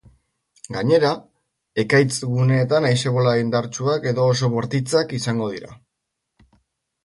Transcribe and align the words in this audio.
Gainera, 0.77 1.11
ekaitz 1.83 2.17
guneetan 2.31 2.89
haize-bolada 2.91 3.43
indartsuak 3.45 4.11
edo 4.15 4.27
oso 4.33 4.53
bortitzak 4.57 5.17
izango 5.23 5.55
dira. 5.57 5.81